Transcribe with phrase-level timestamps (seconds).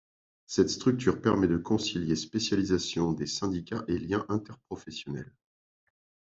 [0.47, 5.31] Cette structure permet de concilier spécialisation des syndicats et liens interprofessionnels.